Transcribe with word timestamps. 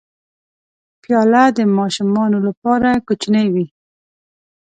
پیاله 1.01 1.43
د 1.57 1.59
ماشومانو 1.77 2.37
لپاره 2.47 2.89
کوچنۍ 3.07 3.47
وي. 3.53 3.65